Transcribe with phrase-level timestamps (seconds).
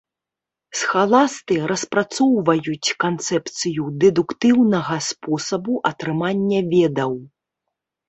[0.79, 7.11] Схаласты распрацоўваюць канцэпцыю дэдуктыўнага спосабу атрымання ведаў.